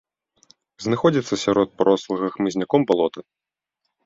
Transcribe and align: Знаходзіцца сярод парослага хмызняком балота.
Знаходзіцца 0.85 1.33
сярод 1.43 1.69
парослага 1.83 2.27
хмызняком 2.39 2.81
балота. 2.95 3.21